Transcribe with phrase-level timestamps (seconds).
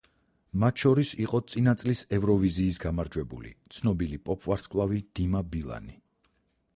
[0.61, 5.95] მათ შორის იყო, წინა წლის ევროვიზიის გამარჯვებული, ცნობილი პოპ ვარსკვლავი– დიმა ბილანი.